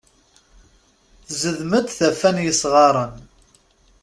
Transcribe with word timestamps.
Tezdem-d 1.25 1.87
taffa 1.97 2.29
n 2.35 2.37
yesɣaren. 2.45 3.13